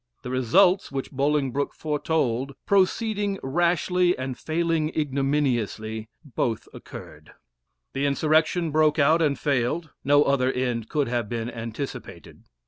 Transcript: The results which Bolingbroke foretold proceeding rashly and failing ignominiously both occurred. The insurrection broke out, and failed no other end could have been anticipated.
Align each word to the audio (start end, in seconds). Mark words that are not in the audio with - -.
The 0.23 0.31
results 0.31 0.91
which 0.91 1.11
Bolingbroke 1.11 1.75
foretold 1.75 2.55
proceeding 2.65 3.37
rashly 3.43 4.17
and 4.17 4.35
failing 4.35 4.89
ignominiously 4.97 6.09
both 6.25 6.67
occurred. 6.73 7.33
The 7.93 8.07
insurrection 8.07 8.71
broke 8.71 8.97
out, 8.97 9.21
and 9.21 9.37
failed 9.37 9.91
no 10.03 10.23
other 10.23 10.51
end 10.51 10.89
could 10.89 11.07
have 11.07 11.29
been 11.29 11.51
anticipated. 11.51 12.45